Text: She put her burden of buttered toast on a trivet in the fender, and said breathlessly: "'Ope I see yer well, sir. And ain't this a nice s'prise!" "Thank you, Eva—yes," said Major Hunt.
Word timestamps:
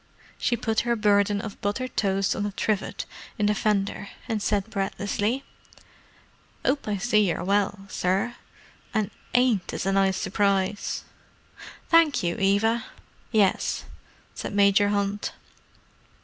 She 0.39 0.57
put 0.57 0.79
her 0.79 0.95
burden 0.95 1.41
of 1.41 1.61
buttered 1.61 1.95
toast 1.95 2.35
on 2.35 2.43
a 2.47 2.51
trivet 2.53 3.05
in 3.37 3.45
the 3.45 3.53
fender, 3.53 4.09
and 4.27 4.41
said 4.41 4.67
breathlessly: 4.71 5.43
"'Ope 6.65 6.87
I 6.87 6.97
see 6.97 7.27
yer 7.29 7.43
well, 7.43 7.81
sir. 7.87 8.33
And 8.95 9.11
ain't 9.35 9.67
this 9.67 9.85
a 9.85 9.91
nice 9.91 10.17
s'prise!" 10.17 11.03
"Thank 11.91 12.23
you, 12.23 12.35
Eva—yes," 12.37 13.85
said 14.33 14.55
Major 14.55 14.89
Hunt. 14.89 15.33